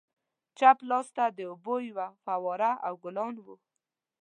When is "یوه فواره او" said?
1.89-2.93